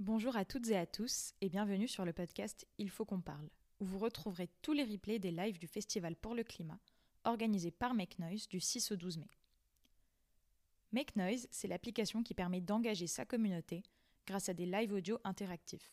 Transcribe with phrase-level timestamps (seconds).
[0.00, 3.50] Bonjour à toutes et à tous et bienvenue sur le podcast Il faut qu'on parle,
[3.80, 6.78] où vous retrouverez tous les replays des lives du Festival pour le climat,
[7.24, 9.30] organisé par Make Noise du 6 au 12 mai.
[10.92, 13.82] Make Noise, c'est l'application qui permet d'engager sa communauté
[14.24, 15.92] grâce à des lives audio interactifs.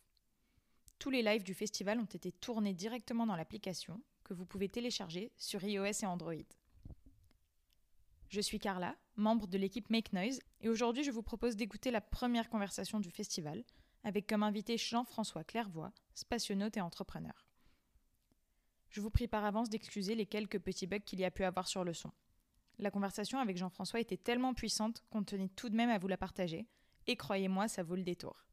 [0.99, 5.31] Tous les lives du festival ont été tournés directement dans l'application que vous pouvez télécharger
[5.35, 6.35] sur iOS et Android.
[8.29, 12.01] Je suis Carla, membre de l'équipe Make Noise, et aujourd'hui je vous propose d'écouter la
[12.01, 13.63] première conversation du festival,
[14.05, 17.47] avec comme invité Jean-François Clairvoy, spationaute et entrepreneur.
[18.91, 21.67] Je vous prie par avance d'excuser les quelques petits bugs qu'il y a pu avoir
[21.67, 22.11] sur le son.
[22.77, 26.17] La conversation avec Jean-François était tellement puissante qu'on tenait tout de même à vous la
[26.17, 26.67] partager,
[27.07, 28.45] et croyez-moi, ça vaut le détour.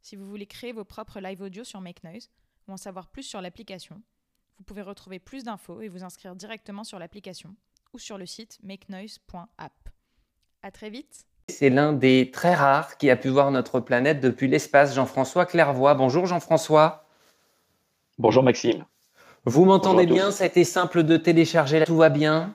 [0.00, 2.30] Si vous voulez créer vos propres live audio sur Make Noise
[2.68, 4.00] ou en savoir plus sur l'application,
[4.58, 7.56] vous pouvez retrouver plus d'infos et vous inscrire directement sur l'application
[7.92, 9.90] ou sur le site makenoise.app.
[10.62, 11.26] À très vite.
[11.62, 15.94] C'est l'un des très rares qui a pu voir notre planète depuis l'espace, Jean-François Clairvoy.
[15.94, 17.04] Bonjour Jean-François.
[18.18, 18.84] Bonjour Maxime.
[19.44, 20.32] Vous m'entendez bien?
[20.32, 22.52] Ça a été simple de télécharger, tout va bien?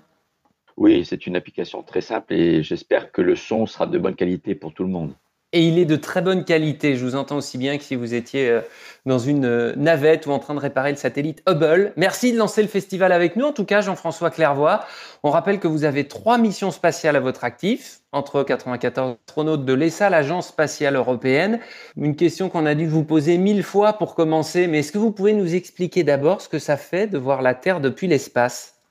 [0.75, 4.55] Oui, c'est une application très simple et j'espère que le son sera de bonne qualité
[4.55, 5.13] pour tout le monde.
[5.53, 6.97] Et il est de très bonne qualité.
[6.97, 8.61] Je vous entends aussi bien que si vous étiez euh,
[9.05, 11.93] dans une euh, navette ou en train de réparer le satellite Hubble.
[11.95, 13.45] Merci de lancer le festival avec nous.
[13.45, 14.81] En tout cas, Jean-François Clairvoy,
[15.23, 19.73] on rappelle que vous avez trois missions spatiales à votre actif, entre 94 astronautes de
[19.73, 21.61] l'ESA, l'Agence spatiale européenne.
[21.95, 25.11] Une question qu'on a dû vous poser mille fois pour commencer, mais est-ce que vous
[25.13, 28.81] pouvez nous expliquer d'abord ce que ça fait de voir la Terre depuis l'espace?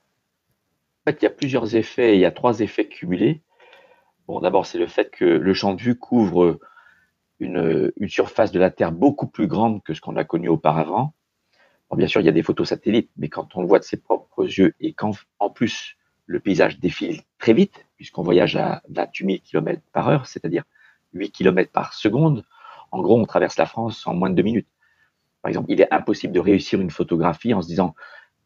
[1.05, 2.15] En fait, il y a plusieurs effets.
[2.15, 3.41] Il y a trois effets cumulés.
[4.27, 6.59] Bon, d'abord, c'est le fait que le champ de vue couvre
[7.39, 11.13] une, surface de la Terre beaucoup plus grande que ce qu'on a connu auparavant.
[11.95, 13.97] bien sûr, il y a des photos satellites, mais quand on le voit de ses
[13.97, 19.25] propres yeux et qu'en en plus le paysage défile très vite, puisqu'on voyage à 28
[19.25, 20.63] 000 km par heure, c'est-à-dire
[21.13, 22.43] 8 km par seconde,
[22.91, 24.67] en gros, on traverse la France en moins de deux minutes.
[25.41, 27.95] Par exemple, il est impossible de réussir une photographie en se disant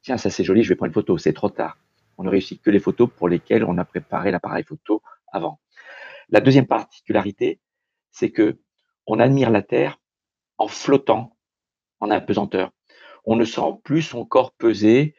[0.03, 1.77] Tiens, ça c'est joli, je vais prendre une photo, c'est trop tard.
[2.17, 5.01] On ne réussit que les photos pour lesquelles on a préparé l'appareil photo
[5.31, 5.59] avant.
[6.31, 7.59] La deuxième particularité,
[8.09, 8.59] c'est que
[9.06, 10.00] on admire la Terre
[10.58, 11.38] en flottant
[12.00, 12.72] en apesanteur.
[13.25, 15.16] On ne sent plus son corps peser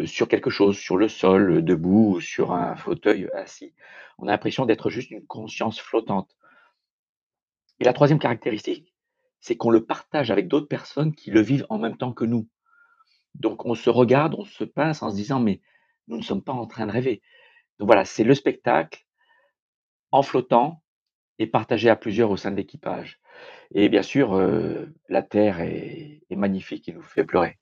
[0.00, 3.72] euh, sur quelque chose, sur le sol, debout ou sur un fauteuil assis.
[4.18, 6.36] On a l'impression d'être juste une conscience flottante.
[7.78, 8.94] Et la troisième caractéristique,
[9.40, 12.48] c'est qu'on le partage avec d'autres personnes qui le vivent en même temps que nous.
[13.34, 15.60] Donc on se regarde, on se pince en se disant mais
[16.08, 17.22] nous ne sommes pas en train de rêver.
[17.78, 19.05] Donc voilà, c'est le spectacle
[20.12, 20.82] en flottant
[21.38, 23.20] et partagé à plusieurs au sein de l'équipage.
[23.74, 27.58] Et bien sûr, euh, la Terre est, magnifique et nous fait pleurer.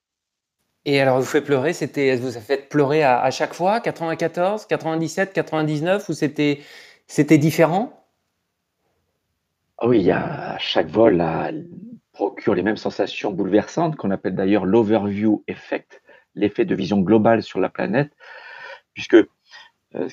[0.85, 5.33] Et alors, vous fait pleurer, c'était, vous a fait pleurer à, chaque fois, 94, 97,
[5.33, 6.61] 99, ou c'était,
[7.07, 8.07] c'était différent?
[9.79, 11.51] Ah Oui, à chaque vol là,
[12.13, 16.03] procure les mêmes sensations bouleversantes qu'on appelle d'ailleurs l'overview effect,
[16.35, 18.13] l'effet de vision globale sur la planète,
[18.93, 20.09] puisque euh,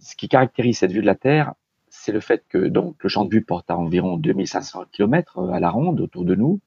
[0.00, 1.54] ce qui caractérise cette vue de la Terre,
[1.90, 5.50] c'est le fait que donc le champ de vue porte à environ 2500 km euh,
[5.50, 6.60] à la ronde autour de nous.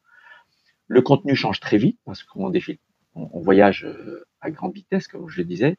[0.88, 2.78] Le contenu change très vite parce qu'on défile,
[3.16, 5.78] on, voyage euh, à grande vitesse, comme je le disais.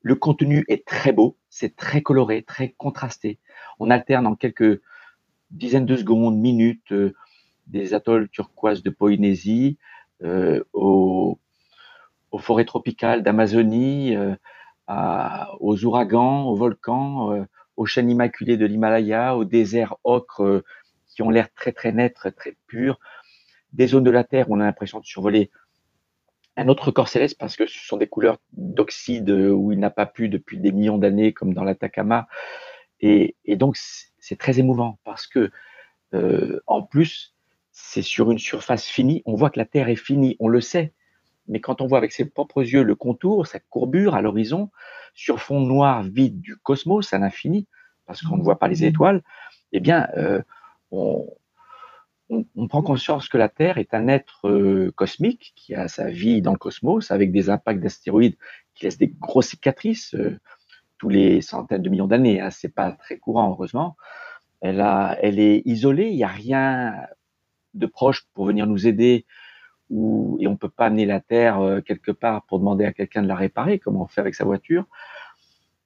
[0.00, 3.38] Le contenu est très beau, c'est très coloré, très contrasté.
[3.78, 4.80] On alterne en quelques
[5.50, 7.14] dizaines de secondes, minutes, euh,
[7.66, 9.78] des atolls turquoises de Polynésie
[10.72, 11.38] aux,
[12.38, 14.16] forêts tropicales d'Amazonie,
[14.88, 17.46] aux ouragans, aux volcans,
[17.76, 20.64] aux chaînes immaculées de l'Himalaya, aux déserts ocre euh,
[21.08, 22.98] qui ont l'air très très nets, très, très purs,
[23.72, 25.50] des zones de la Terre où on a l'impression de survoler
[26.56, 30.06] un autre corps céleste parce que ce sont des couleurs d'oxyde où il n'a pas
[30.06, 32.28] plu depuis des millions d'années comme dans l'Atacama.
[33.00, 35.50] Et, et donc c'est très émouvant parce que
[36.14, 37.34] euh, en plus
[37.72, 39.22] c'est sur une surface finie.
[39.26, 40.94] On voit que la Terre est finie, on le sait.
[41.48, 44.70] Mais quand on voit avec ses propres yeux le contour, sa courbure à l'horizon,
[45.14, 47.66] sur fond noir vide du cosmos à l'infini,
[48.06, 48.88] parce qu'on ne voit pas les mmh.
[48.88, 49.22] étoiles,
[49.72, 50.42] eh bien, euh,
[50.90, 51.26] on,
[52.68, 56.52] prend conscience que la Terre est un être euh, cosmique qui a sa vie dans
[56.52, 58.36] le cosmos, avec des impacts d'astéroïdes
[58.74, 60.38] qui laissent des grosses cicatrices euh,
[60.98, 62.40] tous les centaines de millions d'années.
[62.40, 63.96] Hein, c'est pas très courant, heureusement.
[64.60, 66.94] Elle, a, elle est isolée, il n'y a rien
[67.74, 69.26] de proche pour venir nous aider
[70.40, 73.28] et on peut pas amener la Terre euh, quelque part pour demander à quelqu'un de
[73.28, 74.86] la réparer, comme on fait avec sa voiture.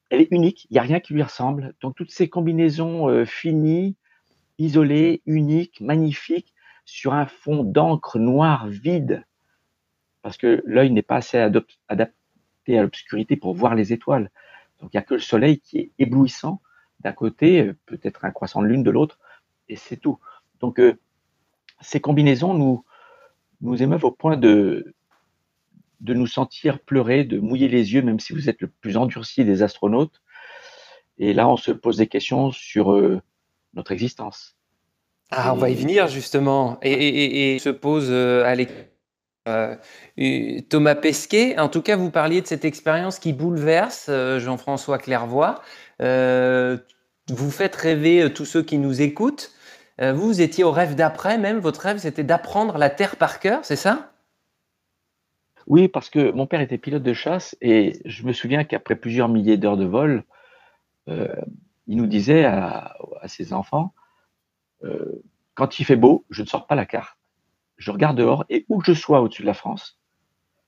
[0.09, 1.75] Elle est unique, il n'y a rien qui lui ressemble.
[1.81, 3.95] Donc toutes ces combinaisons euh, finies,
[4.57, 6.53] isolées, uniques, magnifiques,
[6.85, 9.23] sur un fond d'encre noire vide,
[10.23, 14.31] parce que l'œil n'est pas assez adapté à l'obscurité pour voir les étoiles.
[14.81, 16.61] Donc il n'y a que le soleil qui est éblouissant
[17.01, 19.19] d'un côté, euh, peut-être un croissant de lune de l'autre,
[19.67, 20.17] et c'est tout.
[20.61, 20.81] Donc,
[21.79, 22.83] ces combinaisons nous,
[23.61, 24.93] nous émeuvent au point de,
[26.01, 29.45] de nous sentir pleurer, de mouiller les yeux, même si vous êtes le plus endurci
[29.45, 30.21] des astronautes.
[31.17, 33.21] Et là, on se pose des questions sur euh,
[33.73, 34.55] notre existence.
[35.31, 36.79] Ah, on va y venir justement.
[36.81, 38.55] Et, se pose euh, à
[39.47, 44.97] euh, Thomas Pesquet, en tout cas, vous parliez de cette expérience qui bouleverse euh, Jean-François
[44.97, 45.61] Clairvoy.
[45.99, 49.51] vous faites rêver tous ceux qui nous écoutent.
[50.01, 51.59] Vous, vous étiez au rêve d'après même.
[51.59, 54.11] Votre rêve, c'était d'apprendre la Terre par cœur, c'est ça?
[55.67, 59.29] Oui, parce que mon père était pilote de chasse et je me souviens qu'après plusieurs
[59.29, 60.23] milliers d'heures de vol,
[61.07, 62.95] il nous disait à
[63.27, 63.93] ses enfants
[64.83, 65.21] euh,
[65.55, 67.17] quand il fait beau, je ne sors pas la carte.
[67.77, 69.99] Je regarde dehors et où que je sois au-dessus de la France,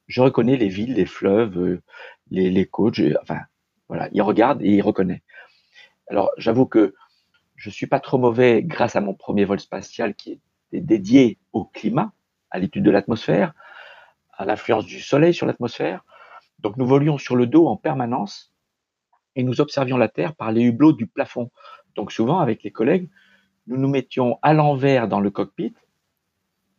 [0.07, 1.81] je reconnais les villes, les fleuves, euh,
[2.30, 3.00] les, les côtes.
[3.22, 3.39] enfin,
[3.88, 5.24] voilà, il regarde et il reconnaît.
[6.07, 6.94] Alors, j'avoue que
[7.61, 10.41] je suis pas trop mauvais grâce à mon premier vol spatial qui
[10.71, 12.11] est dédié au climat,
[12.49, 13.53] à l'étude de l'atmosphère,
[14.33, 16.03] à l'influence du soleil sur l'atmosphère.
[16.57, 18.51] Donc, nous volions sur le dos en permanence
[19.35, 21.51] et nous observions la Terre par les hublots du plafond.
[21.93, 23.11] Donc, souvent, avec les collègues,
[23.67, 25.75] nous nous mettions à l'envers dans le cockpit,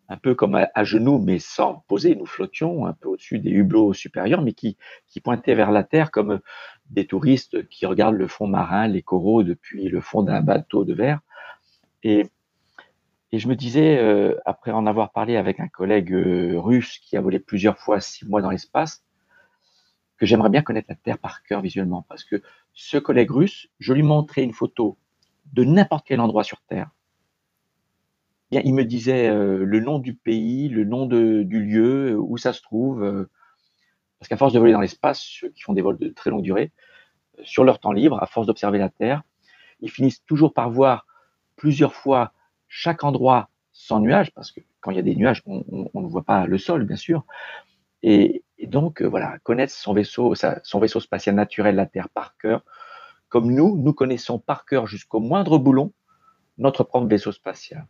[0.09, 2.17] un peu comme à, genoux, mais sans poser.
[2.17, 4.77] Nous flottions un peu au-dessus des hublots supérieurs, mais qui
[5.23, 6.41] pointaient vers la terre comme
[6.93, 10.95] des touristes qui regardent le fond marin, les coraux depuis le fond d'un bateau de
[10.95, 11.21] verre.
[12.03, 12.27] Et,
[13.33, 17.23] je me disais, euh, après en avoir parlé avec un collègue euh, russe qui a
[17.23, 19.03] volé plusieurs fois six mois dans l'espace,
[20.19, 22.43] que j'aimerais bien connaître la Terre par cœur visuellement, parce que
[22.75, 24.99] ce collègue russe, je lui montrais une photo
[25.55, 26.91] de n'importe quel endroit sur Terre.
[28.51, 32.61] il me disait euh, le nom du pays, le nom du lieu, où ça se
[32.61, 33.27] trouve.
[34.23, 36.31] Euh, parce qu'à force de voler dans l'espace, ceux qui font des vols de très
[36.31, 36.71] longue durée,
[37.43, 39.23] sur leur temps libre, à force d'observer la Terre,
[39.81, 41.07] ils finissent toujours par voir
[41.57, 42.33] plusieurs fois
[42.69, 45.65] chaque endroit sans nuages, parce que quand il y a des nuages, on,
[45.95, 47.25] ne voit pas le sol, bien sûr.
[48.03, 52.65] Et, donc, voilà, connaître son vaisseau, son vaisseau spatial naturel, la Terre, par cœur,
[53.29, 55.93] comme nous, nous connaissons par cœur jusqu'au moindre boulon
[56.59, 57.87] notre propre vaisseau spatial.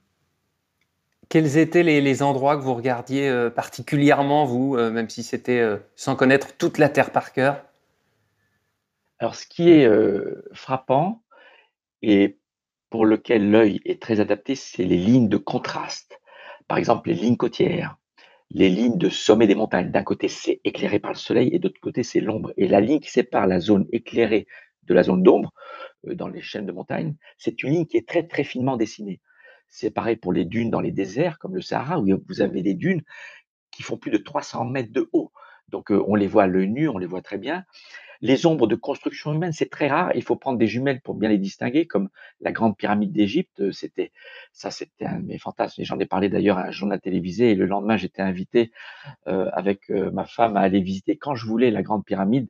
[1.29, 5.79] Quels étaient les, endroits que vous regardiez euh, particulièrement, vous, euh, même si c'était euh,
[5.97, 7.65] sans connaître toute la Terre par cœur?
[9.19, 9.89] Alors, ce qui est
[10.53, 11.23] frappant
[12.03, 12.39] et
[12.91, 16.21] pour lequel l'œil est très adapté, c'est les lignes de contraste.
[16.67, 17.97] Par exemple, les lignes côtières,
[18.51, 19.93] les lignes de sommet des montagnes.
[19.93, 22.53] D'un côté, c'est éclairé par le soleil et de l'autre côté, c'est l'ombre.
[22.57, 24.49] Et la ligne qui sépare la zone éclairée
[24.83, 25.53] de la zone d'ombre
[26.05, 29.21] dans les chaînes de montagne, c'est une ligne qui est très très finement dessinée.
[29.75, 32.75] C'est pareil pour les dunes dans les déserts comme le Sahara où vous avez des
[32.75, 33.03] dunes
[33.71, 35.33] qui font plus de 300 mètres de haut.
[35.69, 37.65] Donc euh, on les voit à l'œil nu, on les voit très bien.
[38.21, 40.13] Les ombres de construction humaine, c'est très rare.
[40.15, 42.09] Il faut prendre des jumelles pour bien les distinguer, comme
[42.41, 43.61] la grande pyramide d'Égypte.
[43.61, 44.13] Euh, c'était
[44.53, 45.83] ça, c'était un de mes fantasmes.
[45.83, 47.51] J'en ai parlé d'ailleurs à un journal télévisé.
[47.51, 48.71] Et le lendemain, j'étais invité
[49.27, 52.49] avec ma femme à aller visiter quand je voulais la grande pyramide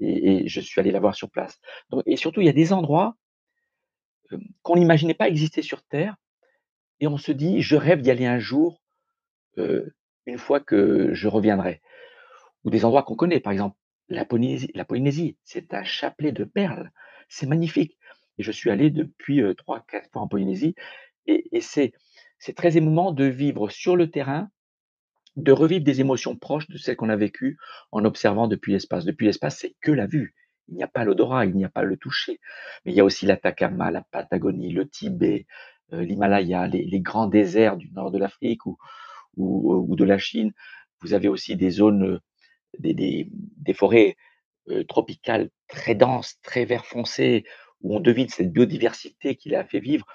[0.00, 1.60] et, je suis allé la voir sur place.
[2.06, 3.16] et surtout, il y a des endroits
[4.32, 6.16] euh, qu'on n'imaginait pas exister sur Terre,
[7.02, 8.80] et on se dit, je rêve d'y aller un jour,
[9.58, 9.92] euh,
[10.24, 11.82] une fois que je reviendrai.
[12.62, 13.76] Ou des endroits qu'on connaît, par exemple
[14.08, 15.36] la Polynésie.
[15.42, 16.92] C'est un chapelet de perles,
[17.28, 17.98] c'est magnifique.
[18.38, 20.76] Et je suis allé depuis euh, trois, quatre fois en Polynésie,
[21.26, 21.92] et, c'est
[22.54, 24.48] très émouvant de vivre sur le terrain
[25.34, 27.58] de revivre des émotions proches de celles qu'on a vécues
[27.90, 29.04] en observant depuis l'espace.
[29.04, 30.34] Depuis l'espace, c'est que la vue.
[30.68, 32.38] Il n'y a pas l'odorat, il n'y a pas le toucher.
[32.84, 37.76] Mais il y a aussi l'Atacama, la Patagonie, le Tibet, euh, l'Himalaya, les, grands déserts
[37.76, 38.78] du nord de l'Afrique ou,
[39.36, 40.52] ou, de la Chine.
[41.00, 42.20] Vous avez aussi des zones, euh,
[42.78, 44.16] des, des, forêts
[44.68, 47.44] euh, tropicales très denses, très vert foncé,
[47.80, 50.06] où on devine cette biodiversité qui l'a fait vivre.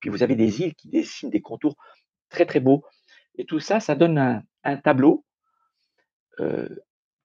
[0.00, 1.76] Puis vous avez des îles qui dessinent des contours
[2.28, 2.84] très très beaux.
[3.36, 5.24] Et tout ça, ça donne un tableau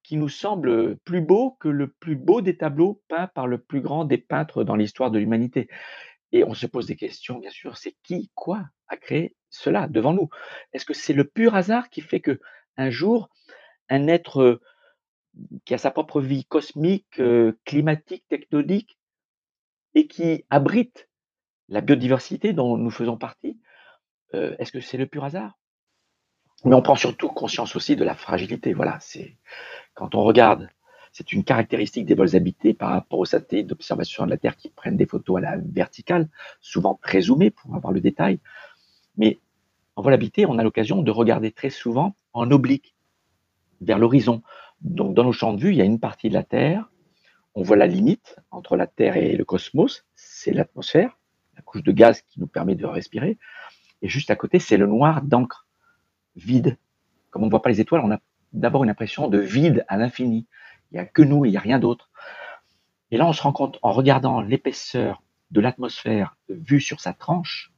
[0.08, 3.82] qui nous semble plus beau que le plus beau des tableaux peints par le plus
[3.82, 5.68] grand des peintres dans l'histoire de l'humanité.
[6.32, 10.12] Et on se pose des questions, bien sûr, c'est qui, quoi a créé cela devant
[10.12, 10.28] nous?
[10.72, 12.40] Est-ce que c'est le pur hasard qui fait que
[12.76, 13.30] un jour,
[13.88, 14.60] un être
[15.64, 17.20] qui a sa propre vie cosmique,
[17.64, 18.98] climatique, tectonique,
[19.94, 21.08] et qui abrite
[21.68, 23.58] la biodiversité dont nous faisons partie,
[24.32, 25.58] est-ce que c'est le pur hasard?
[26.64, 28.74] Mais on prend surtout conscience aussi de la fragilité.
[28.74, 29.38] Voilà, c'est
[29.94, 30.68] quand on regarde,
[31.12, 34.68] c'est une caractéristique des vols habités par rapport aux satellites d'observation de la Terre qui
[34.68, 36.28] prennent des photos à la verticale,
[36.60, 38.40] souvent très zoomées pour avoir le détail.
[39.16, 39.38] Mais
[39.96, 42.94] en vol habité, on a l'occasion de regarder très souvent en oblique
[43.80, 44.42] vers l'horizon.
[44.80, 46.90] Donc dans nos champs de vue, il y a une partie de la Terre.
[47.54, 51.18] On voit la limite entre la Terre et le cosmos, c'est l'atmosphère,
[51.56, 53.38] la couche de gaz qui nous permet de respirer.
[54.02, 55.66] Et juste à côté, c'est le noir d'encre,
[56.36, 56.76] vide.
[57.30, 58.20] Comme on ne voit pas les étoiles, on a
[58.52, 60.46] d'abord une impression de vide à l'infini.
[60.90, 62.10] Il n'y a que nous, il n'y a rien d'autre.
[63.10, 67.72] Et là, on se rend compte, en regardant l'épaisseur de l'atmosphère vue sur sa tranche,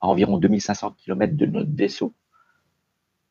[0.00, 2.14] à environ 2500 km de notre vaisseau,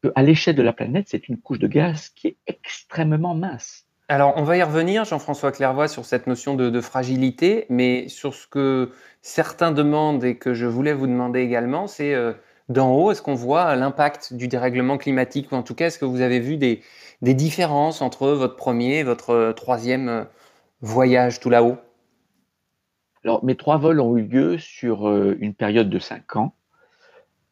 [0.02, 3.86] qu'à l'échelle de la planète, c'est une couche de gaz qui est extrêmement mince.
[4.10, 8.48] Alors, on va y revenir, Jean-François Clairvoy, sur cette notion de, fragilité, mais sur ce
[8.48, 12.34] que certains demandent et que je voulais vous demander également, c'est euh,
[12.70, 16.06] d'en haut, est-ce qu'on voit l'impact du dérèglement climatique, ou en tout cas, est-ce que
[16.06, 16.82] vous avez vu des,
[17.22, 20.24] des différences entre votre premier et votre euh, troisième euh,
[20.82, 21.78] voyage tout là-haut?
[23.24, 26.56] Alors, mes trois vols ont eu lieu sur une période de cinq ans.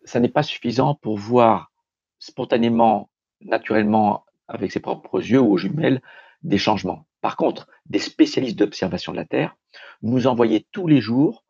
[0.03, 1.71] Ça n'est pas suffisant pour voir
[2.19, 6.01] spontanément, naturellement, avec ses propres yeux ou aux jumelles,
[6.43, 7.05] des changements.
[7.21, 9.55] Par contre, des spécialistes d'observation de la Terre
[10.01, 11.45] nous envoyaient tous les jours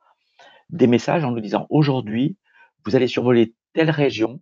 [0.70, 2.38] des messages en nous disant aujourd'hui,
[2.85, 4.41] vous allez survoler telle région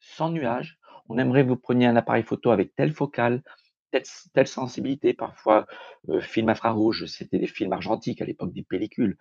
[0.00, 0.78] sans nuages.
[1.08, 3.42] On aimerait que vous preniez un appareil photo avec telle focale,
[3.90, 5.66] telle, sensibilité, parfois
[6.10, 9.16] euh, film infrarouge, c'était des films argentiques à l'époque des pellicules.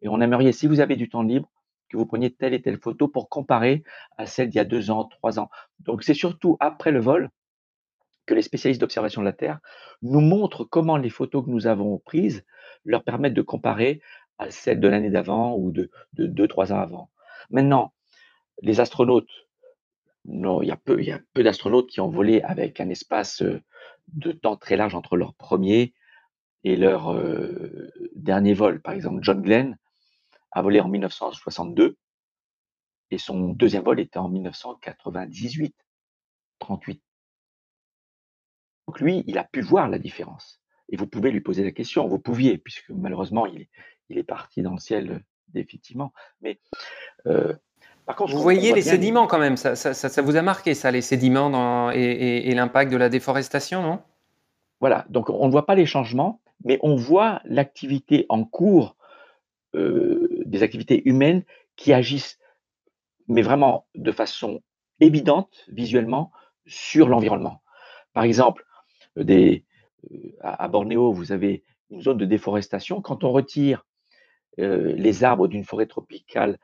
[0.00, 1.50] Et on aimerait, si vous avez du temps libre,
[1.88, 3.82] que vous preniez telle et telle photo pour comparer
[4.16, 5.50] à celle d'il y a deux ans, trois ans.
[5.80, 7.30] Donc c'est surtout après le vol
[8.26, 9.58] que les spécialistes d'observation de la Terre
[10.02, 12.44] nous montrent comment les photos que nous avons prises
[12.84, 14.02] leur permettent de comparer
[14.38, 17.10] à celles de l'année d'avant ou de, deux, trois ans avant.
[17.50, 17.92] Maintenant,
[18.62, 19.30] les astronautes,
[20.24, 21.00] non, il y a peu,
[21.32, 23.42] peu d'astronautes qui ont volé avec un espace
[24.08, 25.94] de temps très large entre leur premier
[26.64, 27.14] et leur
[28.14, 28.82] dernier vol.
[28.82, 29.78] Par exemple, John Glenn
[30.50, 31.96] a volé en 1962
[33.10, 35.74] et son deuxième vol était en 1998,
[36.58, 37.02] 38
[38.88, 40.62] donc lui, il a pu voir la différence.
[40.88, 43.68] Et vous pouvez lui poser la question, vous pouviez, puisque malheureusement, il
[44.08, 46.14] est, parti dans le ciel euh, définitivement.
[46.40, 46.58] Mais
[48.08, 50.90] par contre, vous voyez les sédiments quand même, ça, ça, ça, vous a marqué ça,
[50.90, 54.00] les sédiments dans, et, et, l'impact de la déforestation, non?
[54.80, 58.96] Voilà, donc on ne voit pas les changements, mais on voit l'activité en cours
[59.74, 61.44] euh, des activités humaines
[61.76, 62.38] qui agissent,
[63.26, 64.62] mais vraiment de façon
[65.00, 66.32] évidente visuellement
[66.66, 67.60] sur l'environnement.
[68.14, 68.64] Par exemple,
[69.16, 69.66] des,
[70.10, 73.02] euh, à Bornéo, vous avez une zone de déforestation.
[73.02, 73.84] Quand on retire
[74.60, 76.58] euh, les arbres d'une forêt tropicale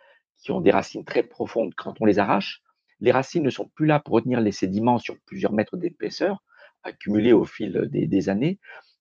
[0.44, 2.62] qui ont des racines très profondes, quand on les arrache,
[3.00, 6.44] les racines ne sont plus là pour retenir les sédiments sur plusieurs mètres d'épaisseur,
[6.82, 8.58] accumulés au fil des, années.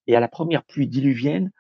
[0.08, 1.52] Et à la première pluie diluvienne,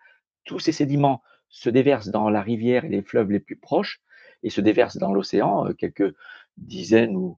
[0.45, 4.01] tous ces sédiments se déversent dans la rivière et les fleuves les plus proches
[4.41, 6.15] et se déversent dans l'océan, euh, quelques
[6.55, 7.37] dizaines ou,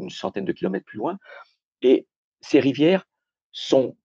[0.00, 1.18] une centaine de kilomètres plus loin.
[1.82, 2.06] Et
[2.40, 3.08] ces rivières
[3.50, 3.96] sont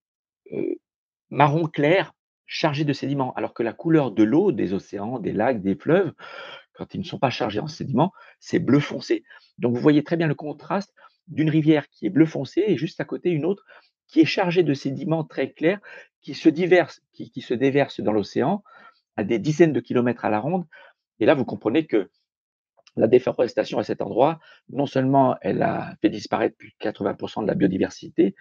[1.29, 2.13] marron clair,
[2.45, 6.13] chargés de sédiments, alors que la couleur de l'eau des océans, des lacs, des fleuves,
[6.73, 9.23] quand ils ne sont pas chargés en sédiments, c'est bleu foncé.
[9.57, 10.93] Donc vous voyez très bien le contraste
[11.27, 13.65] d'une rivière qui est bleu foncé et juste à côté une autre
[14.07, 15.79] qui est chargée de sédiments très clairs
[16.21, 18.63] qui se, diversent, se déversent dans l'océan
[19.15, 20.65] à des dizaines de kilomètres à la ronde.
[21.19, 22.09] Et là, vous comprenez que
[22.95, 24.39] la déforestation à cet endroit,
[24.69, 28.35] non seulement elle a fait disparaître plus de 80% de la biodiversité,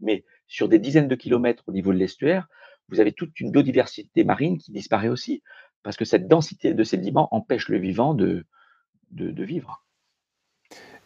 [0.00, 2.46] mais sur des dizaines de kilomètres au niveau de l'estuaire,
[2.88, 5.42] vous avez toute une biodiversité marine qui disparaît aussi,
[5.86, 8.44] parce que cette densité de sédiments empêche le vivant de,
[9.12, 9.84] de, vivre.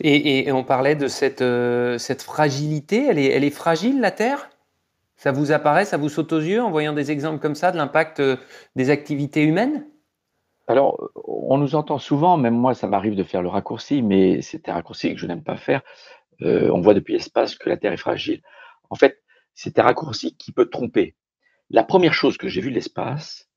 [0.01, 4.49] Et, on parlait de cette, euh, cette fragilité, elle est, elle est fragile la Terre?
[5.17, 7.77] Ça vous apparaît, ça vous saute aux yeux en voyant des exemples comme ça de
[7.77, 8.39] l'impact euh,
[8.75, 9.87] des activités humaines?
[10.67, 14.71] Alors, on nous entend souvent, même moi, ça m'arrive de faire le raccourci, mais c'est
[14.71, 15.83] un raccourci que je n'aime pas faire.
[16.41, 18.41] Euh, on voit depuis l'espace que la Terre est fragile.
[18.89, 19.23] En fait,
[19.55, 21.17] c'est un raccourci qui peut tromper.
[21.69, 23.50] La première chose que j'ai vue de l'espace,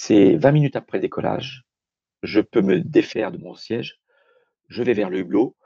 [0.00, 1.64] c'est 20 minutes après décollage,
[2.22, 4.00] je peux me défaire de mon siège,
[4.68, 5.56] je vais vers le hublot,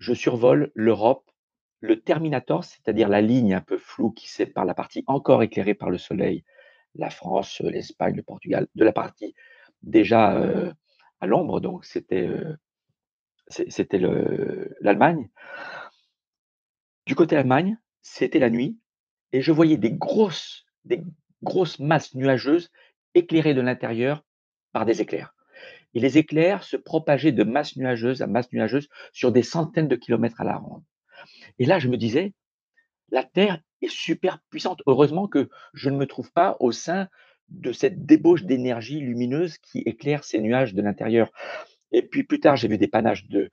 [0.00, 1.30] je survole l'Europe,
[1.78, 5.90] le Terminator, c'est-à-dire la ligne un peu floue qui sépare la partie encore éclairée par
[5.90, 6.44] le soleil,
[6.96, 9.36] la France, l'Espagne, le Portugal, de la partie
[9.82, 10.72] déjà euh,
[11.20, 12.56] à l'ombre, donc c'était euh,
[13.46, 14.00] c'était
[14.80, 15.30] l'Allemagne.
[17.06, 18.76] Du côté Allemagne, c'était la nuit
[19.30, 19.96] et je voyais des
[20.84, 21.04] des
[21.44, 22.72] grosses masses nuageuses
[23.14, 24.24] éclairées de l'intérieur
[24.72, 25.34] par des éclairs.
[25.94, 29.96] Et les éclairs se propageaient de masse nuageuse à masse nuageuse sur des centaines de
[29.96, 30.84] kilomètres à la ronde.
[31.58, 32.34] Et là, je me disais,
[33.10, 34.82] la Terre est super puissante.
[34.86, 37.08] Heureusement que je ne me trouve pas au sein
[37.48, 41.30] de cette débauche d'énergie lumineuse qui éclaire ces nuages de l'intérieur.
[41.92, 43.50] Et puis plus tard, j'ai vu des panaches de,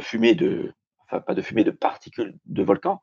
[0.00, 3.00] fumée de, enfin pas de fumée, de particules de volcans.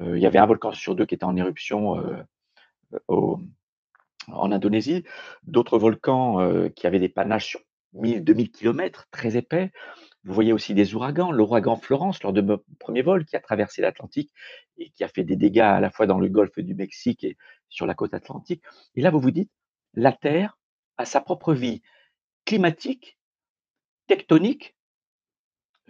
[0.00, 2.22] Euh, il y avait un volcan sur deux qui était en éruption euh,
[4.32, 5.04] en Indonésie,
[5.44, 7.60] d'autres volcans euh, qui avaient des panaches sur
[7.94, 9.72] 1000, 2000 km, très épais.
[10.24, 13.80] Vous voyez aussi des ouragans, l'ouragan Florence lors de mon premier vol qui a traversé
[13.82, 14.32] l'Atlantique
[14.76, 17.36] et qui a fait des dégâts à la fois dans le golfe du Mexique et
[17.68, 18.62] sur la côte atlantique.
[18.94, 19.50] Et là, vous vous dites,
[19.94, 20.58] la Terre
[20.98, 21.82] a sa propre vie
[22.44, 23.18] climatique,
[24.06, 24.76] tectonique,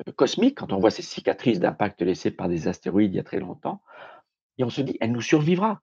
[0.06, 3.24] euh, cosmique, quand on voit ces cicatrices d'impact laissées par des astéroïdes il y a
[3.24, 3.82] très longtemps,
[4.58, 5.82] et on se dit, elle nous survivra.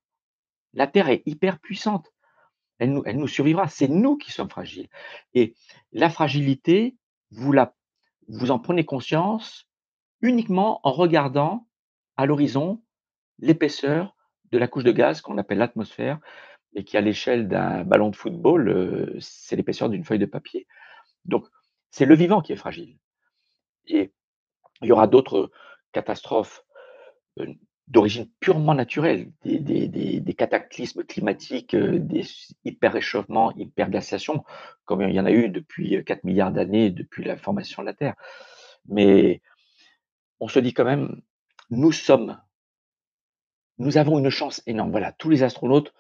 [0.78, 2.14] La Terre est hyper puissante.
[2.78, 3.68] Elle nous, survivra.
[3.68, 4.88] C'est nous qui sommes fragiles.
[5.34, 5.56] Et
[5.92, 6.96] la fragilité,
[7.32, 9.68] vous en prenez conscience
[10.22, 11.68] uniquement en regardant
[12.16, 12.84] à l'horizon
[13.40, 14.16] l'épaisseur
[14.52, 16.20] de la couche de gaz qu'on appelle l'atmosphère
[16.76, 20.68] et qui, à l'échelle d'un ballon de football, euh, c'est l'épaisseur d'une feuille de papier.
[21.26, 21.48] Donc,
[21.90, 23.00] c'est le vivant qui est fragile.
[23.88, 24.14] Et
[24.84, 25.50] il y aura d'autres
[25.92, 26.64] catastrophes
[27.40, 27.52] euh,
[27.88, 32.26] d'origine purement naturelle, des, cataclysmes climatiques, euh, des
[32.66, 34.44] hyper-réchauffements, hyper-glaciations,
[34.86, 37.94] comme il y en a eu depuis 4 milliards d'années, depuis la formation de la
[37.94, 38.16] Terre.
[38.88, 39.42] Mais
[40.40, 41.22] on se dit quand même,
[41.70, 42.40] nous sommes,
[43.78, 44.92] nous avons une chance énorme.
[44.92, 45.94] Voilà, tous les astronautes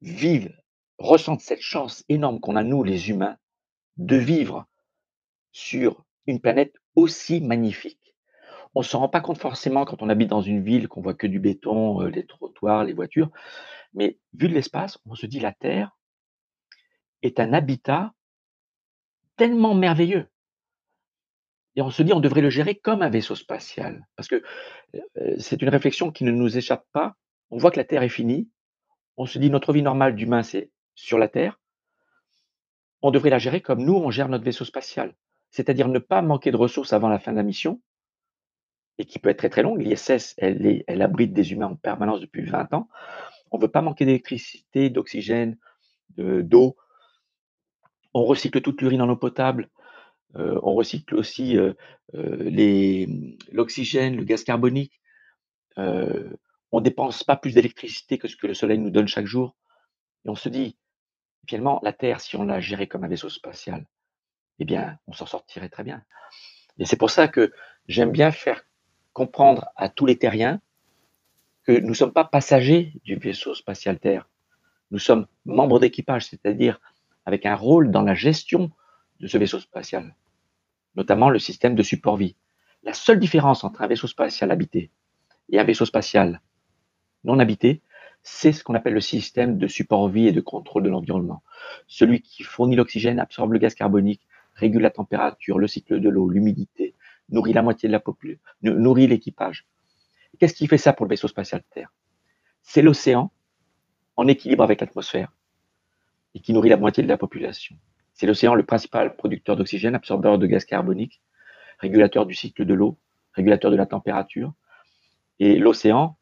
[0.00, 0.54] vivent,
[0.98, 3.36] ressentent cette chance énorme qu'on a, nous, les humains,
[3.96, 4.66] de vivre
[5.50, 8.07] sur une planète aussi magnifique.
[8.74, 11.14] On ne s'en rend pas compte forcément quand on habite dans une ville, qu'on voit
[11.14, 13.30] que du béton, euh, les trottoirs, les voitures.
[13.94, 15.96] Mais vu de l'espace, on se dit la Terre
[17.22, 18.12] est un habitat
[19.36, 20.26] tellement merveilleux.
[21.76, 24.06] Et on se dit on devrait le gérer comme un vaisseau spatial.
[24.16, 24.42] Parce que
[24.94, 27.14] euh, c'est une réflexion qui ne nous échappe pas.
[27.50, 28.48] On voit que la Terre est finie.
[29.16, 31.60] On se dit notre vie normale d'humain, c'est sur la Terre.
[33.02, 35.14] On devrait la gérer comme nous, on gère notre vaisseau spatial
[35.50, 37.80] c'est-à-dire ne pas manquer de ressources avant la fin de la mission,
[38.98, 39.80] et qui peut être très très longue.
[39.80, 42.88] L'ISS, elle, abrite des humains en permanence depuis 20 ans.
[43.50, 45.56] On ne veut pas manquer d'électricité, d'oxygène,
[46.16, 46.76] d'eau.
[48.12, 49.70] On recycle toute l'urine en eau potable.
[50.36, 51.72] Euh, on recycle aussi euh,
[52.14, 52.50] euh,
[53.52, 55.00] l'oxygène, le gaz carbonique.
[55.76, 59.56] on ne dépense pas plus d'électricité que ce que le Soleil nous donne chaque jour.
[60.24, 60.76] Et on se dit,
[61.46, 63.86] finalement, la Terre, si on la gérait comme un vaisseau spatial,
[64.58, 66.02] eh bien, on s'en sortirait très bien.
[66.78, 67.52] Et c'est pour ça que
[67.86, 68.67] j'aime bien faire
[69.18, 70.60] comprendre à tous les terriens
[71.64, 74.28] que nous ne sommes pas passagers du vaisseau spatial Terre.
[74.92, 76.80] Nous sommes membres d'équipage, c'est-à-dire
[77.26, 78.70] avec un rôle dans la gestion
[79.18, 80.14] de ce vaisseau spatial,
[80.94, 82.36] notamment le système de support vie.
[82.84, 84.92] La seule différence entre un vaisseau spatial habité
[85.50, 86.40] et un vaisseau spatial
[87.24, 87.82] non habité,
[88.22, 91.42] c'est ce qu'on appelle le système de support vie et de contrôle de l'environnement.
[91.88, 96.28] Celui qui fournit l'oxygène, absorbe le gaz carbonique, régule la température, le cycle de l'eau,
[96.28, 96.94] l'humidité,
[97.30, 99.66] nourrit la moitié de la population, nourrit l'équipage.
[100.38, 101.92] Qu'est-ce qui fait ça pour le vaisseau spatial Terre?
[102.62, 103.32] C'est l'océan
[104.16, 105.32] en équilibre avec l'atmosphère
[106.34, 107.76] et qui nourrit la moitié de la population.
[108.14, 111.20] C'est l'océan le principal producteur d'oxygène, absorbeur de gaz carbonique,
[111.78, 112.98] régulateur du cycle de l'eau,
[113.32, 114.52] régulateur de la température.
[115.38, 116.16] Et l'océan,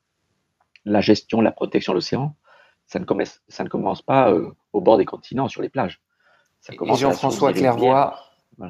[0.84, 2.36] la gestion, la protection de l'océan,
[2.86, 3.00] ça,
[3.48, 6.00] ça, ne commence pas euh, au bord des continents, sur les plages.
[6.70, 8.14] Et Jean-François Clairvoy,
[8.60, 8.66] euh,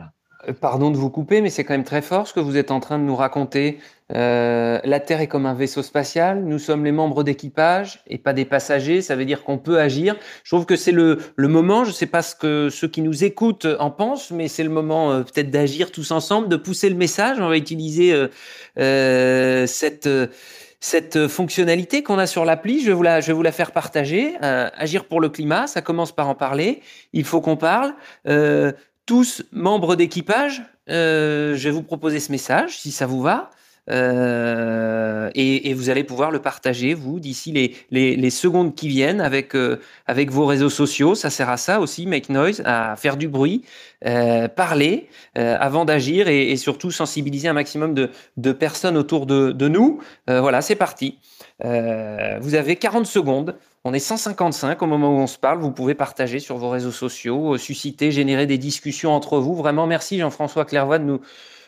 [0.60, 2.80] pardon de vous couper, mais c'est quand même très fort ce que vous êtes en
[2.80, 3.78] train de nous raconter.
[4.14, 8.32] Euh, la Terre est comme un vaisseau spatial, nous sommes les membres d'équipage et pas
[8.32, 10.16] des passagers, ça veut dire qu'on peut agir.
[10.44, 13.24] Je trouve que c'est le, moment, je ne sais pas ce que ceux qui nous
[13.24, 16.96] écoutent en pensent, mais c'est le moment euh, peut-être d'agir tous ensemble, de pousser le
[16.96, 17.38] message.
[17.40, 18.14] On va utiliser
[18.76, 20.08] cette
[20.80, 23.72] cette fonctionnalité qu'on a sur l'appli, je, vais vous la, je vais vous la faire
[23.72, 24.36] partager.
[24.42, 26.82] Euh, agir pour le climat, ça commence par en parler.
[27.12, 27.94] Il faut qu'on parle.
[28.28, 28.72] Euh,
[29.06, 33.50] tous membres d'équipage, euh, je vais vous proposer ce message, si ça vous va.
[33.88, 39.20] Euh, et, vous allez pouvoir le partager, vous, d'ici les, les, les, secondes qui viennent
[39.20, 41.14] avec, euh, avec vos réseaux sociaux.
[41.14, 43.62] Ça sert à ça aussi, Make Noise, à faire du bruit,
[44.04, 49.52] euh, parler euh, avant d'agir et, et, surtout sensibiliser un maximum de, personnes autour de,
[49.52, 50.00] de nous.
[50.26, 51.18] Voilà, c'est parti.
[51.62, 53.56] vous avez 40 secondes.
[53.88, 55.60] On est 155 au moment où on se parle.
[55.60, 59.54] Vous pouvez partager sur vos réseaux sociaux, susciter, générer des discussions entre vous.
[59.54, 61.20] Vraiment, merci Jean-François Clairvoy de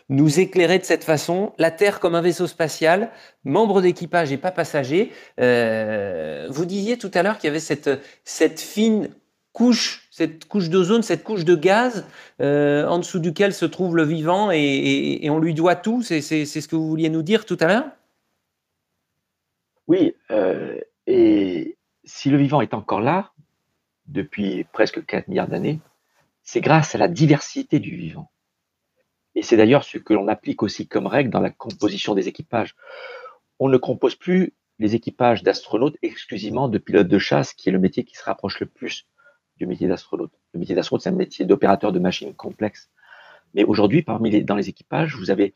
[0.09, 3.13] nous éclairer de cette façon, la Terre comme un vaisseau spatial,
[3.45, 5.13] membre d'équipage et pas passager.
[5.39, 9.11] Euh, vous disiez tout à l'heure qu'il y avait cette, fine
[9.53, 12.05] couche, cette couche d'ozone, cette couche de gaz
[12.41, 16.03] euh, en dessous duquel se trouve le vivant et, on lui doit tout.
[16.03, 17.85] C'est ce que vous vouliez nous dire tout à l'heure?
[19.87, 20.81] Oui, euh,
[22.09, 23.33] si le vivant est encore là,
[24.07, 25.81] depuis presque 4 milliards d'années,
[26.43, 28.31] c'est grâce à la diversité du vivant.
[29.35, 32.75] Et c'est d'ailleurs ce que l'on applique aussi comme règle dans la composition des équipages.
[33.59, 37.79] On ne compose plus les équipages d'astronautes exclusivement de pilotes de chasse, qui est le
[37.79, 39.07] métier qui se rapproche le plus
[39.59, 40.33] du métier d'astronaute.
[40.55, 42.89] Le métier d'astronaute, c'est un métier d'opérateur de machines complexes.
[43.53, 45.53] Mais aujourd'hui, parmi les, dans les équipages, vous avez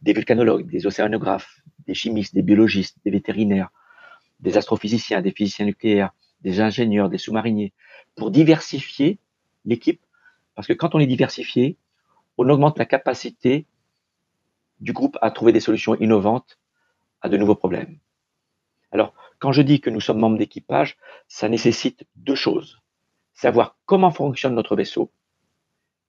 [0.00, 3.70] des vulcanologues, des océanographes, des chimistes, des biologistes, des vétérinaires,
[4.42, 7.72] des astrophysiciens, des physiciens nucléaires, des ingénieurs, des sous-mariniers,
[8.16, 9.18] pour diversifier
[9.64, 10.02] l'équipe.
[10.54, 11.76] Parce que quand on est diversifié,
[12.36, 13.66] on augmente la capacité
[14.80, 16.58] du groupe à trouver des solutions innovantes
[17.20, 17.98] à de nouveaux problèmes.
[18.90, 20.96] Alors, quand je dis que nous sommes membres d'équipage,
[21.28, 22.80] ça nécessite deux choses.
[23.32, 25.10] Savoir comment fonctionne notre vaisseau.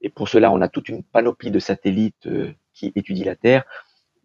[0.01, 3.63] Et pour cela, on a toute une panoplie de satellites euh, qui étudient la Terre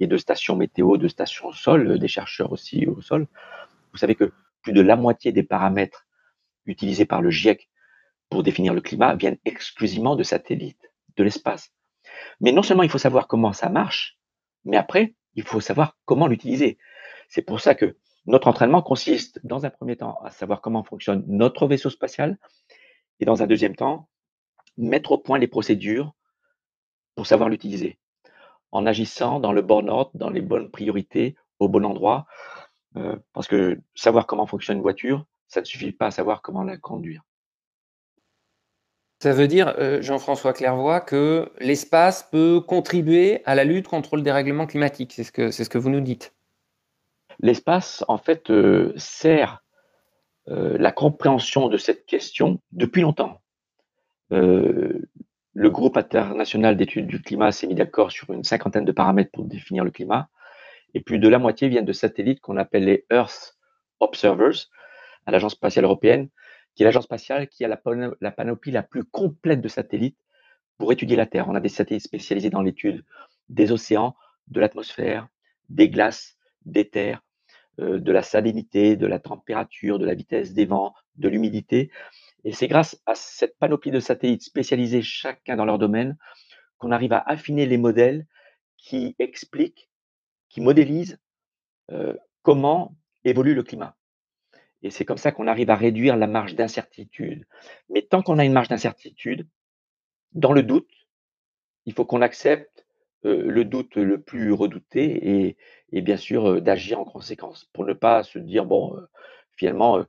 [0.00, 3.28] et de stations météo, de stations sol, euh, des chercheurs aussi au sol.
[3.92, 6.06] Vous savez que plus de la moitié des paramètres
[6.66, 7.68] utilisés par le GIEC
[8.28, 11.72] pour définir le climat viennent exclusivement de satellites, de l'espace.
[12.40, 14.18] Mais non seulement il faut savoir comment ça marche,
[14.64, 16.78] mais après, il faut savoir comment l'utiliser.
[17.28, 17.96] C'est pour ça que
[18.26, 22.38] notre entraînement consiste, dans un premier temps, à savoir comment fonctionne notre vaisseau spatial,
[23.20, 24.08] et dans un deuxième temps,
[24.76, 26.12] mettre au point les procédures
[27.14, 27.98] pour savoir l'utiliser,
[28.70, 32.26] en agissant dans le bon ordre, dans les bonnes priorités, au bon endroit,
[32.96, 36.62] euh, parce que savoir comment fonctionne une voiture, ça ne suffit pas à savoir comment
[36.62, 37.22] la conduire.
[39.20, 44.22] Ça veut dire, euh, Jean-François Clairvoy, que l'espace peut contribuer à la lutte contre le
[44.22, 45.12] dérèglement climatique.
[45.12, 46.34] C'est ce que, c'est ce que vous nous dites.
[47.40, 49.62] L'espace, en fait, euh, sert
[50.50, 53.42] la compréhension de cette question depuis longtemps.
[54.30, 55.02] le
[55.54, 59.84] groupe international d'études du climat s'est mis d'accord sur une cinquantaine de paramètres pour définir
[59.84, 60.30] le climat
[60.94, 63.56] et plus de la moitié viennent de satellites qu'on appelle les Earth
[64.00, 64.70] Observers
[65.26, 66.28] à l'Agence spatiale européenne,
[66.74, 70.18] qui est l'agence spatiale qui a la, panoplie la plus complète de satellites
[70.78, 71.48] pour étudier la Terre.
[71.48, 73.04] On a des satellites spécialisés dans l'étude
[73.48, 74.14] des océans,
[74.46, 75.28] de l'atmosphère,
[75.68, 77.22] des glaces, des terres,
[77.80, 81.90] euh, de la salinité, de la température, de la vitesse des vents, de l'humidité.
[82.44, 86.16] Et c'est grâce à cette panoplie de satellites spécialisés chacun dans leur domaine
[86.78, 88.26] qu'on arrive à affiner les modèles
[88.76, 89.90] qui expliquent
[90.48, 91.18] qui modélise
[92.42, 93.96] comment évolue le climat.
[94.82, 97.46] Et c'est comme ça qu'on arrive à réduire la marge d'incertitude.
[97.88, 99.48] Mais tant qu'on a une marge d'incertitude,
[100.32, 100.90] dans le doute,
[101.84, 102.86] il faut qu'on accepte
[103.22, 105.56] le doute le plus redouté
[105.92, 108.94] et, bien sûr d'agir en conséquence pour ne pas se dire bon
[109.56, 110.04] finalement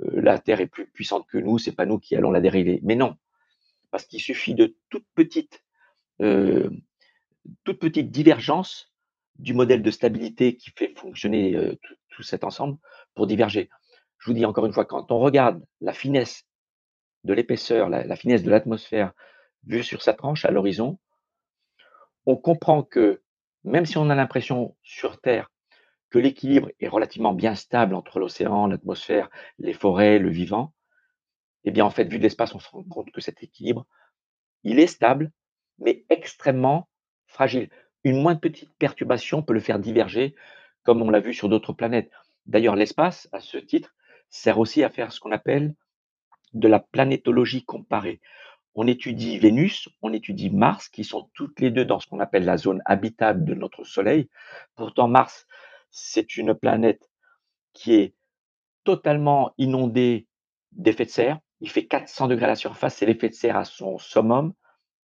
[0.00, 2.80] la Terre est plus puissante que nous, c'est pas nous qui allons la dériver.
[2.82, 3.16] Mais non,
[3.90, 5.62] parce qu'il suffit de toute petite
[6.18, 8.91] toute petite divergence
[9.36, 11.78] du modèle de stabilité qui fait fonctionner
[12.10, 12.78] tout, cet ensemble
[13.14, 13.70] pour diverger.
[14.18, 16.46] Je vous dis encore une fois, quand on regarde la finesse
[17.24, 19.12] de l'épaisseur, la, finesse de l'atmosphère
[19.64, 20.98] vue sur sa tranche à l'horizon,
[22.26, 23.22] on comprend que
[23.64, 25.50] même si on a l'impression sur Terre
[26.10, 30.74] que l'équilibre est relativement bien stable entre l'océan, l'atmosphère, les forêts, le vivant,
[31.64, 33.86] eh bien en fait, vu de l'espace, on se rend compte que cet équilibre,
[34.62, 35.32] il est stable,
[35.78, 36.88] mais extrêmement
[37.26, 37.70] fragile
[38.04, 40.34] une moindre petite perturbation peut le faire diverger,
[40.82, 42.10] comme on l'a vu sur d'autres planètes.
[42.46, 43.94] D'ailleurs, l'espace, à ce titre,
[44.30, 45.74] sert aussi à faire ce qu'on appelle
[46.54, 48.20] de la planétologie comparée.
[48.74, 52.44] On étudie Vénus, on étudie Mars, qui sont toutes les deux dans ce qu'on appelle
[52.44, 54.28] la zone habitable de notre Soleil.
[54.74, 55.46] Pourtant, Mars,
[55.90, 57.10] c'est une planète
[57.74, 58.14] qui est
[58.84, 60.26] totalement inondée
[60.72, 61.38] d'effets de serre.
[61.60, 64.54] Il fait 400 degrés à la surface, c'est l'effet de serre à son summum.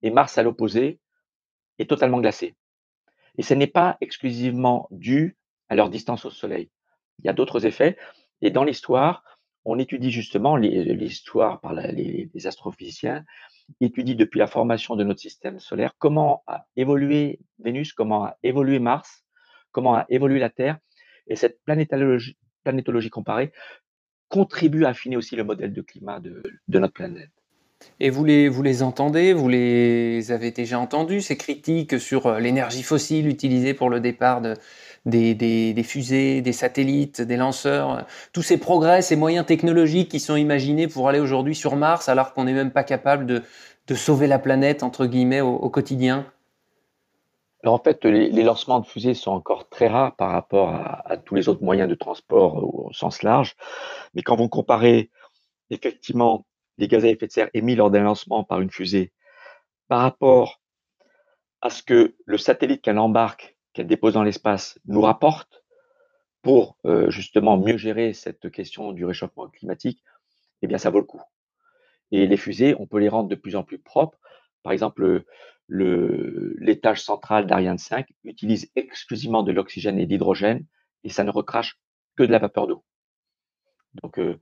[0.02, 1.00] Et Mars, à l'opposé,
[1.78, 2.56] est totalement glacé.
[3.38, 5.38] Et ce n'est pas exclusivement dû
[5.70, 6.70] à leur distance au Soleil.
[7.20, 7.98] Il y a d'autres effets.
[8.42, 9.24] Et dans l'histoire,
[9.66, 13.26] on étudie justement l'histoire par les, astrophysiciens,
[13.82, 18.80] étudient depuis la formation de notre système solaire comment a évolué Vénus, comment a évolué
[18.80, 19.26] Mars,
[19.72, 20.78] comment a évolué la Terre.
[21.28, 23.52] Et cette planétologie comparée
[24.30, 27.39] contribue à affiner aussi le modèle de climat de notre planète.
[28.02, 32.40] Et vous les, vous les entendez, vous les avez déjà entendus, ces critiques sur euh,
[32.40, 34.56] l'énergie fossile utilisée pour le départ de,
[35.06, 40.36] des, des, fusées, des satellites, des lanceurs, tous ces progrès, ces moyens technologiques qui sont
[40.36, 43.44] imaginés pour aller aujourd'hui sur Mars alors qu'on n'est même pas capable de,
[43.88, 46.26] de, sauver la planète, entre guillemets, au, quotidien?
[47.64, 51.18] Alors en fait, les, lancements de fusées sont encore très rares par rapport à, à,
[51.18, 53.56] tous les autres moyens de transport au sens large.
[54.14, 55.10] Mais quand vous comparez
[55.70, 56.46] effectivement
[56.80, 59.12] des gaz à effet de serre émis lors d'un lancement par une fusée
[59.90, 60.62] par rapport
[61.62, 65.64] à ce que le satellite qu'elle embarque, qu'elle dépose dans l'espace, nous rapporte
[66.42, 70.02] pour euh, justement mieux gérer cette question du réchauffement climatique,
[70.62, 71.22] eh bien ça vaut le coup.
[72.12, 74.18] Et les fusées, on peut les rendre de plus en plus propres.
[74.64, 75.26] Par exemple,
[75.68, 80.66] l'étage central d'Ariane 5 utilise exclusivement de l'oxygène et de l'hydrogène
[81.04, 81.78] et ça ne recrache
[82.16, 82.84] que de la vapeur d'eau.
[84.02, 84.40] Donc, euh,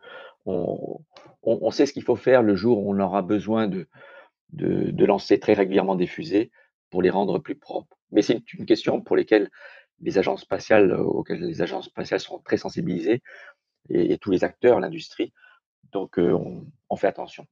[0.47, 3.87] on, sait ce qu'il faut faire le jour où on aura besoin de,
[5.05, 6.51] lancer très régulièrement des fusées
[6.89, 7.97] pour les rendre plus propres.
[8.11, 9.49] Mais c'est une question pour lesquelles
[10.01, 13.21] les agences spatiales, auxquelles les agences spatiales sont très sensibilisées,
[13.89, 15.33] et, tous les acteurs, l'industrie.
[15.91, 16.37] Donc, euh,
[16.89, 17.45] on, fait attention.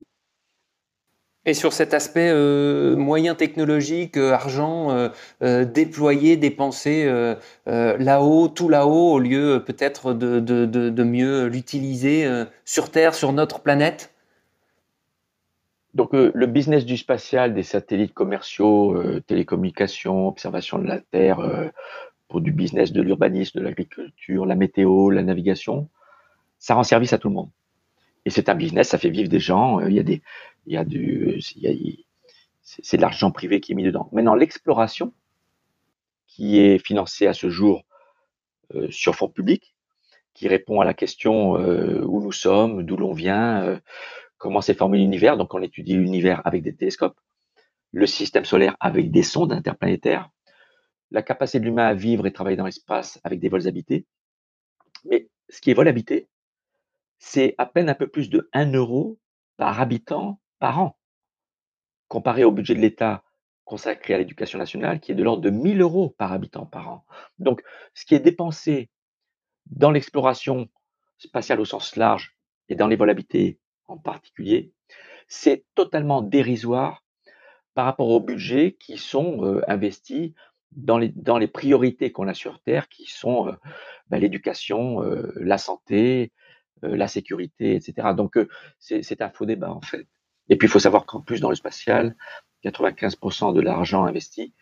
[1.47, 5.09] Et sur cet aspect euh, moyen technologique, euh, argent
[5.41, 7.05] déployé, dépensé
[7.65, 12.27] là-haut, tout là-haut, au lieu peut-être de, de, de, mieux l'utiliser
[12.65, 14.11] sur Terre, sur notre planète
[15.93, 21.39] donc le business du spatial, des satellites commerciaux, télécommunications, observation de la Terre,
[22.27, 25.89] pour du business de l'urbanisme, de l'agriculture, la météo, la navigation,
[26.59, 27.49] ça rend service à tout le monde.
[28.25, 29.79] Et c'est un business, ça fait vivre des gens.
[29.79, 30.21] Euh, il y a des,
[30.65, 31.39] il y a du,
[32.61, 34.09] c'est de l'argent privé qui est mis dedans.
[34.11, 35.13] Maintenant, l'exploration,
[36.27, 37.83] qui est financée à ce jour
[38.73, 39.75] euh, sur fonds publics,
[40.33, 43.79] qui répond à la question euh, où nous sommes, d'où l'on vient,
[44.37, 45.37] comment s'est formé l'univers.
[45.37, 47.19] Donc, on étudie l'univers avec des télescopes,
[47.91, 50.29] le système solaire avec des sondes interplanétaires,
[51.11, 54.05] la capacité de l'humain à vivre et travailler dans l'espace avec des vols habités.
[55.05, 56.27] Mais ce qui est vol habité,
[57.19, 59.17] c'est à peine un peu plus de 1 euro
[59.57, 60.97] par habitant par an,
[62.07, 63.23] comparé au budget de l'État
[63.65, 67.05] consacré à l'éducation nationale, qui est de l'ordre de 1000 euros par habitant par an.
[67.39, 67.63] Donc,
[67.93, 68.89] ce qui est dépensé
[69.65, 70.69] dans l'exploration
[71.17, 72.37] spatiale au sens large
[72.69, 74.71] et dans les vols habités en particulier,
[75.27, 77.03] c'est totalement dérisoire
[77.73, 80.33] par rapport aux budgets qui sont euh, investis
[80.71, 83.53] dans les, priorités qu'on a sur Terre, qui sont euh,
[84.09, 86.31] bah, l'éducation, euh, la santé,
[86.81, 88.09] la sécurité, etc.
[88.15, 88.37] Donc
[88.79, 90.07] c'est un faux débat en fait.
[90.49, 92.15] Et puis il faut savoir qu'en plus dans le spatial,
[92.63, 94.53] 95% de l'argent investi,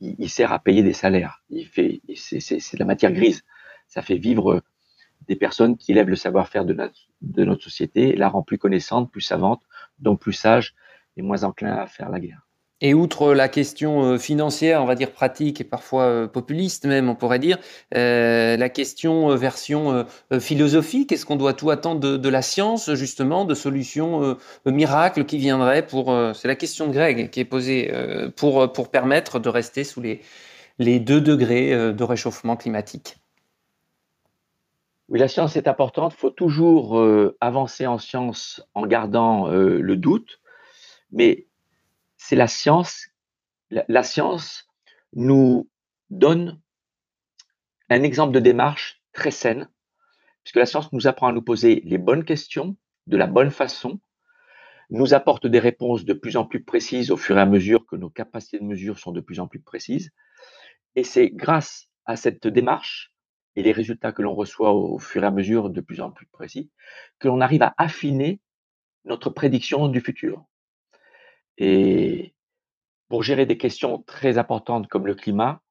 [0.00, 1.42] il, sert à payer des salaires.
[1.48, 3.42] Il fait, c'est de la matière grise.
[3.86, 4.62] Ça fait vivre
[5.28, 9.12] des personnes qui élèvent le savoir-faire de notre, de notre société, la rend plus connaissante,
[9.12, 9.62] plus savante,
[10.00, 10.74] donc plus sage
[11.16, 12.46] et moins enclin à faire la guerre.
[12.84, 17.08] Et outre la question euh, financière, on va dire pratique et parfois euh, populiste même,
[17.08, 17.58] on pourrait dire,
[17.94, 20.04] euh, la question version
[20.40, 25.86] philosophique, est-ce qu'on doit tout attendre de, la science, justement, de solutions miracles qui viendraient
[25.86, 26.12] pour...
[26.34, 27.92] c'est la question de Greg qui est posée
[28.36, 30.20] pour, pour permettre de rester sous les,
[30.78, 33.16] les 2 degrés de réchauffement climatique.
[35.08, 36.14] Oui, la science est importante.
[36.16, 37.00] Il faut toujours
[37.40, 40.40] avancer en science en gardant le doute.
[41.12, 41.46] Mais
[42.22, 43.08] c'est la science.
[43.70, 44.68] La, science
[45.12, 45.68] nous
[46.10, 46.60] donne
[47.88, 49.68] un exemple de démarche très saine,
[50.44, 52.76] puisque la science nous apprend à nous poser les bonnes questions
[53.08, 54.00] de la bonne façon,
[54.90, 57.96] nous apporte des réponses de plus en plus précises au fur et à mesure que
[57.96, 60.10] nos capacités de mesure sont de plus en plus précises.
[60.94, 63.12] Et c'est grâce à cette démarche
[63.56, 66.26] et les résultats que l'on reçoit au fur et à mesure de plus en plus
[66.26, 66.70] précis
[67.18, 68.40] que l'on arrive à affiner
[69.04, 70.46] notre prédiction du futur.
[71.64, 72.34] Et
[73.08, 75.62] pour gérer des questions très importantes comme le climat,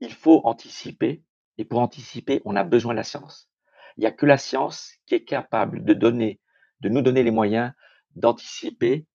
[0.00, 1.22] il faut anticiper.
[1.56, 3.48] Et pour anticiper, on a besoin de la science.
[3.96, 6.38] Il n'y a que la science qui est capable de donner,
[6.80, 7.72] de nous donner les moyens
[8.14, 9.06] d'anticiper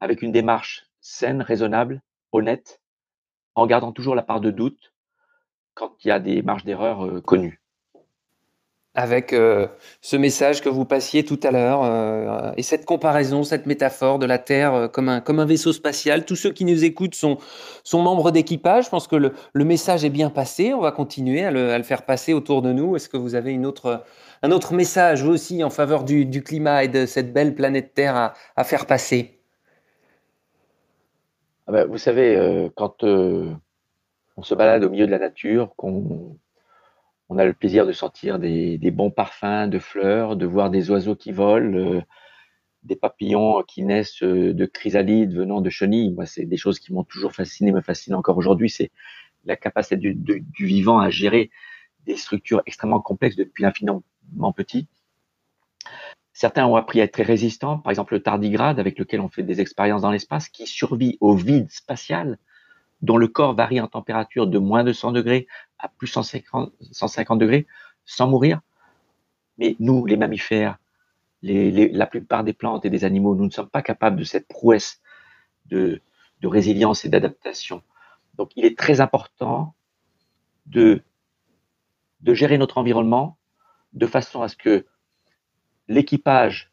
[0.00, 2.00] avec une démarche saine, raisonnable,
[2.32, 2.80] honnête,
[3.54, 4.94] en gardant toujours la part de doute
[5.74, 7.59] quand il y a des marges d'erreur connues
[9.00, 9.66] avec euh,
[10.02, 14.26] ce message que vous passiez tout à l'heure euh, et cette comparaison, cette métaphore de
[14.26, 16.26] la Terre euh, comme, un, comme un vaisseau spatial.
[16.26, 17.38] Tous ceux qui nous écoutent sont,
[17.82, 18.84] sont membres d'équipage.
[18.84, 20.74] Je pense que le, le, message est bien passé.
[20.74, 22.94] On va continuer à le, à le faire passer autour de nous.
[22.94, 24.04] Est-ce que vous avez une autre,
[24.42, 28.16] un autre message aussi en faveur du, du climat et de cette belle planète Terre
[28.16, 29.40] à, à faire passer?
[31.66, 36.36] Ah ben, Vous savez, quand on se balade au milieu de la nature, qu'on
[37.30, 41.14] on a le plaisir de sentir des, bons parfums de fleurs, de voir des oiseaux
[41.14, 42.02] qui volent, euh,
[42.82, 46.10] des papillons qui naissent euh, de chrysalides venant de chenilles.
[46.10, 48.68] Moi, c'est des choses qui m'ont toujours fasciné, me fascinent encore aujourd'hui.
[48.68, 48.90] C'est
[49.44, 51.50] la capacité du, vivant à gérer
[52.04, 54.02] des structures extrêmement complexes depuis l'infiniment
[54.52, 54.88] petit.
[56.32, 59.44] Certains ont appris à être très résistants, par exemple le tardigrade avec lequel on fait
[59.44, 62.38] des expériences dans l'espace, qui survit au vide spatial,
[63.02, 65.46] dont le corps varie en température de moins de 100 degrés
[65.78, 67.66] à plus 150, 150 degrés
[68.04, 68.60] sans mourir.
[69.58, 70.78] Mais nous, les mammifères,
[71.42, 75.00] la plupart des plantes et des animaux, nous ne sommes pas capables de cette prouesse
[75.66, 76.00] de,
[76.42, 77.82] résilience et d'adaptation.
[78.34, 79.74] Donc il est très important
[80.66, 81.02] de,
[82.20, 83.36] de gérer notre environnement
[83.92, 84.86] de façon à ce que
[85.88, 86.70] l'équipage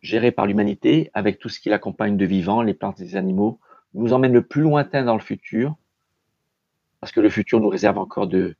[0.00, 3.58] géré par l'humanité, avec tout ce qui l'accompagne de vivant, les plantes et les animaux,
[3.94, 5.76] nous emmène le plus lointain dans le futur,
[7.00, 8.56] parce que le futur nous réserve encore de,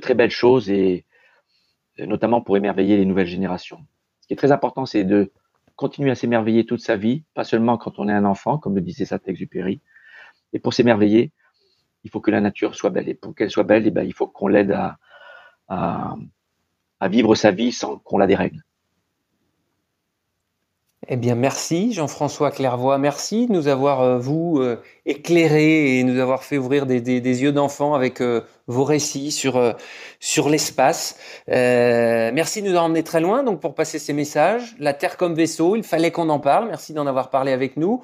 [0.00, 1.04] très belles choses et,
[1.98, 3.86] notamment pour émerveiller les nouvelles générations.
[4.20, 5.32] Ce qui est très important, c'est de
[5.76, 8.80] continuer à s'émerveiller toute sa vie, pas seulement quand on est un enfant, comme le
[8.80, 9.80] disait Saint-Exupéry.
[10.52, 11.32] Et pour s'émerveiller,
[12.04, 13.08] il faut que la nature soit belle.
[13.08, 14.98] Et pour qu'elle soit belle, eh ben, il faut qu'on l'aide à,
[15.68, 18.62] à, vivre sa vie sans qu'on la dérègle.
[21.08, 22.98] Eh bien, merci Jean-François Clairvoy.
[22.98, 27.52] Merci de nous avoir, euh, vous, euh, éclairé et nous avoir fait ouvrir des, yeux
[27.52, 29.74] d'enfant avec euh, vos récits sur,
[30.20, 31.16] sur l'espace.
[31.46, 34.74] merci de nous en emmener très loin donc pour passer ces messages.
[34.80, 36.66] La Terre comme vaisseau, il fallait qu'on en parle.
[36.66, 38.02] Merci d'en avoir parlé avec nous.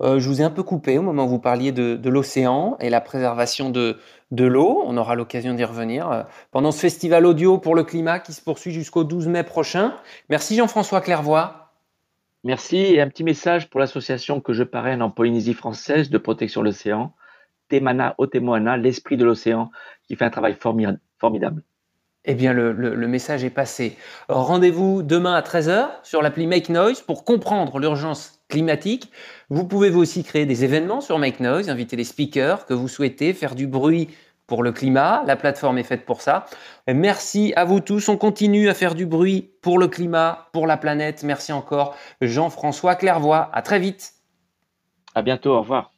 [0.00, 2.90] je vous ai un peu coupé au moment où vous parliez de, de l'océan et
[2.90, 3.98] la préservation de,
[4.30, 4.82] de l'eau.
[4.86, 8.72] On aura l'occasion d'y revenir pendant ce festival audio pour le climat qui se poursuit
[8.72, 9.94] jusqu'au 12 mai prochain.
[10.28, 11.63] Merci Jean-François Clairvoy.
[12.44, 16.60] Merci et un petit message pour l'association que je parraine en Polynésie française de protection
[16.60, 17.14] de l'océan,
[17.70, 19.70] Temana Otemoana, l'esprit de l'océan,
[20.06, 21.62] qui fait un travail formidable.
[22.26, 23.96] Eh bien, le, message est passé.
[24.28, 29.10] Rendez-vous demain à 13h sur l'appli Make Noise pour comprendre l'urgence climatique.
[29.48, 32.88] Vous pouvez vous aussi créer des événements sur Make Noise, inviter les speakers que vous
[32.88, 34.08] souhaitez, faire du bruit
[34.46, 35.22] pour le climat.
[35.26, 36.46] La plateforme est faite pour ça.
[36.86, 38.08] Merci à vous tous.
[38.08, 41.22] On continue à faire du bruit pour le climat, pour la planète.
[41.22, 43.48] Merci encore Jean-François Clairvoy.
[43.52, 44.12] À très vite.
[45.14, 45.52] À bientôt.
[45.52, 45.93] Au revoir.